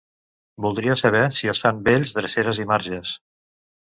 Voldria 0.65 0.95
saber 1.01 1.21
si 1.41 1.51
es 1.53 1.61
fan 1.65 1.83
vells 1.89 2.15
dreceres 2.19 2.61
i 2.63 2.67
marges. 2.75 3.15